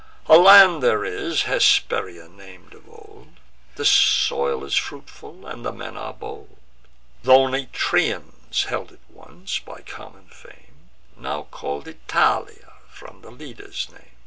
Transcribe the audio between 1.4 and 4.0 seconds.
Hesperia nam'd of old; The